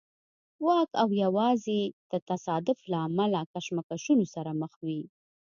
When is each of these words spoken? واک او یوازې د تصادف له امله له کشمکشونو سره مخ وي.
واک 0.65 0.89
او 1.01 1.09
یوازې 1.23 1.79
د 2.11 2.13
تصادف 2.29 2.77
له 2.91 2.97
امله 3.07 3.27
له 3.35 3.41
کشمکشونو 3.53 4.25
سره 4.35 4.51
مخ 4.61 4.73
وي. 4.85 5.01